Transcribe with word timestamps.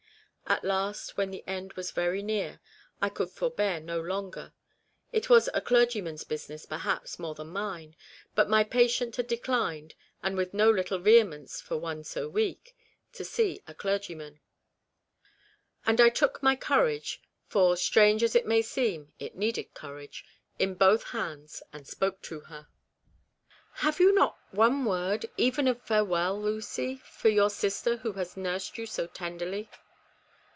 At 0.47 0.65
last, 0.65 1.15
when 1.15 1.31
the 1.31 1.45
end 1.47 1.71
was 1.73 1.91
very 1.91 2.21
near, 2.21 2.59
I 3.01 3.07
could 3.07 3.29
for 3.29 3.49
bear 3.49 3.79
no 3.79 4.01
longer; 4.01 4.51
it 5.13 5.29
was 5.29 5.47
a 5.53 5.61
clergyman's 5.61 6.25
business, 6.25 6.65
perhaps, 6.65 7.17
more 7.17 7.33
than 7.33 7.47
mine, 7.51 7.95
but 8.35 8.49
my 8.49 8.65
patient 8.65 9.15
had 9.15 9.27
declined 9.27 9.95
and 10.21 10.35
with 10.35 10.53
no 10.53 10.69
little 10.69 10.99
vehemence 10.99 11.61
for 11.61 11.77
one 11.77 12.03
so 12.03 12.27
weak 12.27 12.75
to 13.13 13.23
see 13.23 13.61
a 13.65 13.73
clergyman; 13.73 14.41
and 15.85 16.01
I 16.01 16.09
took 16.09 16.43
my 16.43 16.57
courage 16.57 17.21
(for, 17.47 17.77
strange 17.77 18.21
as 18.21 18.35
it 18.35 18.45
may 18.45 18.61
seem, 18.61 19.13
it 19.19 19.35
needed 19.37 19.73
courage) 19.73 20.25
in 20.59 20.73
both 20.73 21.11
hands, 21.11 21.63
and 21.71 21.87
spoke 21.87 22.21
to 22.23 22.41
her. 22.41 22.67
REBECCAS 22.67 22.67
REMORSE. 22.81 23.77
223" 23.79 23.85
Have 23.85 23.99
you 24.01 24.11
not 24.11 24.37
one 24.53 24.83
word, 24.83 25.27
even 25.37 25.69
of 25.69 25.81
farewell, 25.81 26.41
Lucy, 26.41 26.97
for 27.05 27.31
the 27.33 27.47
sister 27.47 27.95
who 27.95 28.11
has 28.13 28.35
nursed 28.35 28.77
you 28.77 28.85
so 28.85 29.07
tenderly 29.07 29.69